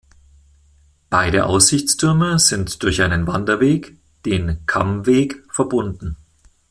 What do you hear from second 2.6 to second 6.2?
durch einen Wanderweg, den "Kammweg", verbunden.